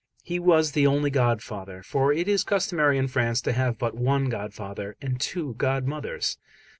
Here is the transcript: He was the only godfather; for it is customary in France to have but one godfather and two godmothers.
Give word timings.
He 0.23 0.39
was 0.39 0.71
the 0.71 0.87
only 0.87 1.11
godfather; 1.11 1.83
for 1.83 2.11
it 2.11 2.27
is 2.27 2.43
customary 2.43 2.97
in 2.97 3.07
France 3.07 3.39
to 3.41 3.51
have 3.51 3.77
but 3.77 3.93
one 3.93 4.29
godfather 4.29 4.95
and 4.99 5.21
two 5.21 5.53
godmothers. 5.59 6.39